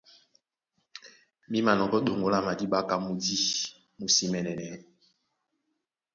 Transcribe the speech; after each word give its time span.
Mí 1.51 1.59
manɔŋgɔ́ 1.65 1.99
ɗoŋgo 2.05 2.27
lá 2.33 2.39
madíɓá 2.45 2.79
ka 2.89 2.95
mǔdi 3.05 3.33
mú 3.97 4.05
sí 4.15 4.25
mɛɛ̄nɛnɛɛ́. 4.31 4.79